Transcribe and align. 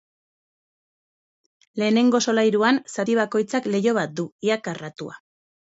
Lehenengo 1.81 2.23
solairuan, 2.29 2.81
zati 2.97 3.21
bakoitzak 3.23 3.73
leiho 3.75 3.99
bat 4.01 4.21
du, 4.23 4.31
ia 4.51 4.63
karratua. 4.69 5.25